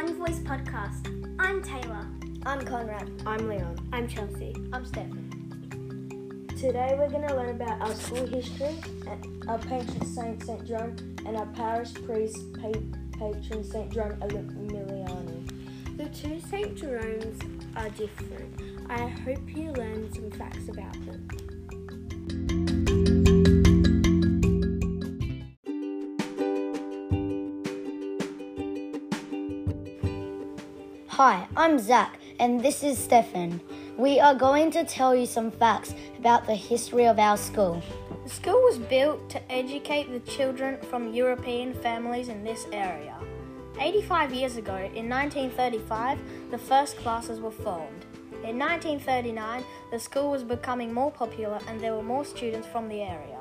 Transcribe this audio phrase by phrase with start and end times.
[0.00, 1.36] One Voice podcast.
[1.38, 2.06] I'm Taylor.
[2.46, 3.10] I'm Conrad.
[3.26, 3.86] I'm Leon.
[3.92, 4.54] I'm Chelsea.
[4.72, 6.46] I'm Stefan.
[6.58, 8.78] Today we're going to learn about our school history,
[9.46, 10.66] our patron saint St.
[10.66, 10.96] Jerome,
[11.26, 12.38] and our parish priest
[13.12, 13.92] patron St.
[13.92, 15.98] Jerome Emiliani.
[15.98, 16.74] The two St.
[16.74, 17.38] Jeromes
[17.76, 18.88] are different.
[18.88, 21.28] I hope you learn some facts about them.
[31.22, 33.60] Hi, I'm Zach, and this is Stefan.
[33.98, 37.82] We are going to tell you some facts about the history of our school.
[38.24, 43.18] The school was built to educate the children from European families in this area.
[43.78, 46.18] 85 years ago, in 1935,
[46.50, 48.06] the first classes were formed.
[48.42, 53.02] In 1939, the school was becoming more popular and there were more students from the
[53.02, 53.39] area.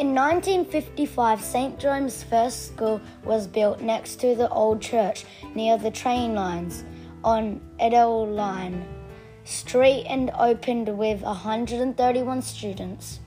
[0.00, 1.78] In 1955, St.
[1.78, 6.84] Jerome's first school was built next to the old church near the train lines
[7.22, 8.88] on Edel Line
[9.44, 13.20] Street and opened with 131 students.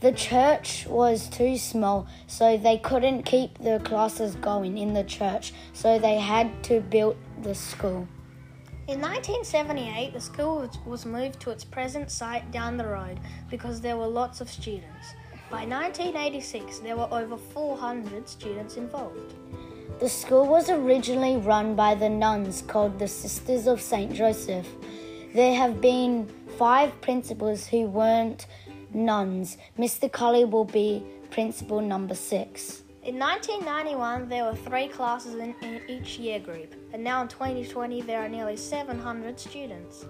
[0.00, 5.52] The church was too small, so they couldn't keep the classes going in the church,
[5.74, 8.08] so they had to build the school.
[8.88, 13.98] In 1978, the school was moved to its present site down the road because there
[13.98, 15.14] were lots of students.
[15.52, 19.34] By 1986, there were over 400 students involved.
[20.00, 24.14] The school was originally run by the nuns called the Sisters of St.
[24.14, 24.66] Joseph.
[25.34, 28.46] There have been five principals who weren't
[28.94, 29.58] nuns.
[29.78, 30.10] Mr.
[30.10, 32.84] Cully will be principal number six.
[33.02, 38.00] In 1991, there were three classes in, in, each year group, and now in 2020,
[38.00, 40.06] there are nearly 700 students.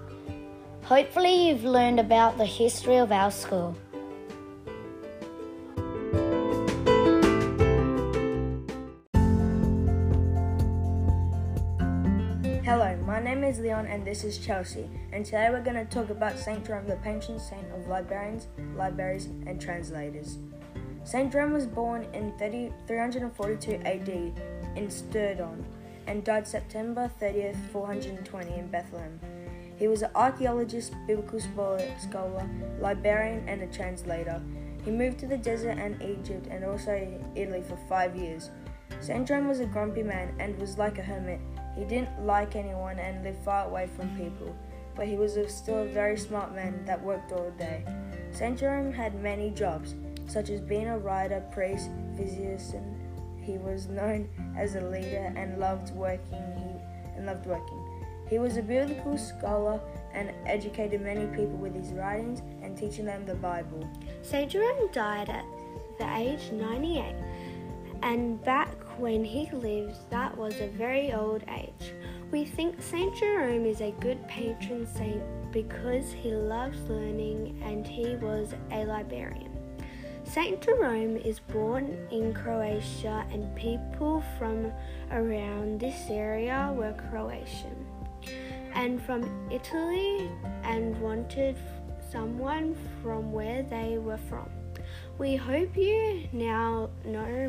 [0.85, 3.77] Hopefully, you've learned about the history of our school.
[12.73, 16.09] Hello, my name is Leon and this is Chelsea, and today we're going to talk
[16.09, 16.65] about St.
[16.65, 20.39] Jerome, the patron saint of librarians, libraries, and translators.
[21.05, 21.31] St.
[21.31, 25.63] Jerome was born in 30, 342 AD in Stridon
[26.07, 29.21] and died September 30th, 420 in Bethlehem.
[29.77, 32.49] He was an archaeologist, biblical scholar,
[32.81, 34.41] librarian, and a translator.
[34.83, 38.49] He moved to the desert and Egypt and also Italy for five years.
[39.01, 39.29] St.
[39.29, 41.41] Jerome was a grumpy man and was like a hermit.
[41.77, 44.55] He didn't like anyone and lived far away from people,
[44.95, 47.85] but he was still a very smart man that worked all day.
[48.33, 48.59] St.
[48.59, 49.95] Jerome had many jobs,
[50.27, 52.99] such as being a writer, priest, physician.
[53.41, 56.43] He was known as a leader and loved working.
[56.57, 57.79] He and loved working.
[58.29, 59.81] He was a biblical scholar
[60.15, 63.87] and educated many people with his writings and teaching them the Bible.
[64.23, 64.51] St.
[64.51, 65.45] Jerome died at
[65.99, 67.15] the age 98,
[68.03, 68.69] and back
[68.99, 71.95] when he lived, that was a very old age.
[72.31, 73.15] We think St.
[73.17, 79.53] Jerome is a good patron saint because he loves learning and he was a librarian.
[80.25, 80.63] St.
[80.63, 84.73] Jerome is born in Croatia, and people from
[85.11, 87.87] around this area were Croatian
[88.75, 90.31] and from Italy
[90.65, 91.59] and wanted
[92.11, 94.49] someone from where they were from.
[95.19, 97.49] We hope you now know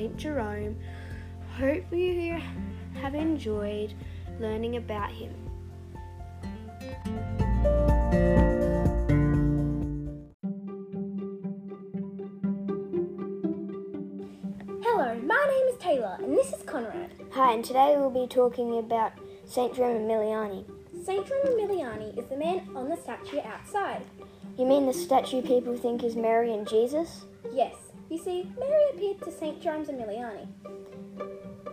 [0.00, 0.16] St.
[0.16, 0.78] Jerome.
[1.58, 2.40] Hope you
[3.02, 3.92] have enjoyed
[4.38, 5.34] learning about him.
[14.82, 17.10] Hello, my name is Taylor and this is Conrad.
[17.32, 19.12] Hi, and today we'll be talking about
[19.44, 19.74] St.
[19.76, 20.64] Jerome Emiliani.
[21.04, 21.26] St.
[21.26, 24.00] Jerome Emiliani is the man on the statue outside.
[24.56, 27.26] You mean the statue people think is Mary and Jesus?
[27.52, 27.89] Yes.
[28.10, 29.62] You see, Mary appeared to St.
[29.62, 30.48] Jerome Emiliani.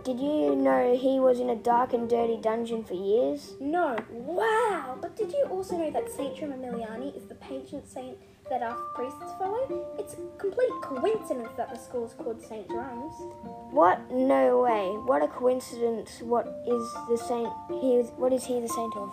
[0.04, 3.56] Did you know he was in a dark and dirty dungeon for years?
[3.60, 3.98] No.
[4.12, 5.00] Wow!
[5.02, 6.38] But did you also know that St.
[6.38, 8.20] Jerome Emiliani is the patron saint
[8.52, 9.96] that our priests follow?
[9.98, 12.70] It's a complete coincidence that the school is called St.
[12.70, 13.16] Jerome's.
[13.72, 14.12] What?
[14.12, 14.90] No way.
[15.08, 16.22] What a coincidence.
[16.22, 17.52] What is the saint
[17.82, 19.10] he is what is he the saint of?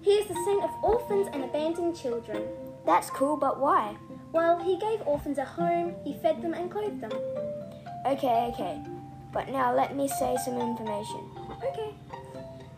[0.00, 2.42] He is the saint of orphans and abandoned children.
[2.84, 3.96] That's cool, but why?
[4.32, 7.12] Well, he gave orphans a home, he fed them and clothed them.
[8.06, 8.82] Okay, okay.
[9.32, 11.30] But now let me say some information.
[11.64, 11.94] Okay.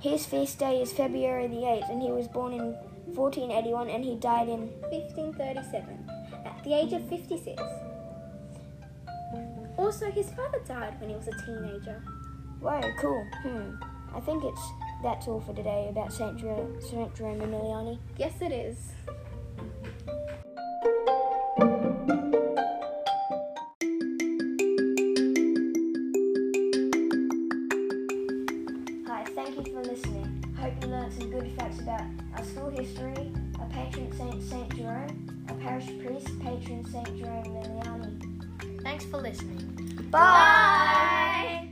[0.01, 2.77] His feast day is February the 8th, and he was born in
[3.15, 6.11] 1481 and he died in 1537
[6.45, 7.63] at the age of 56.
[9.77, 12.03] Also, his father died when he was a teenager.
[12.61, 13.27] Wow, cool.
[13.43, 13.75] Hmm.
[14.15, 14.61] I think it's
[15.03, 17.99] that's all for today about Saint Saint Jerome Emiliani.
[18.17, 18.93] Yes, it is.
[32.77, 34.77] History, a patron saint, St.
[34.77, 37.17] Jerome, a parish priest, patron St.
[37.17, 38.83] Jerome Miliani.
[38.83, 40.09] Thanks for listening.
[40.11, 41.71] Bye.